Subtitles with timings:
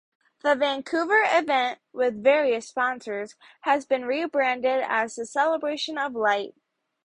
[0.41, 6.55] The Vancouver event, with various sponsors, has been re-branded as the "Celebration of Light".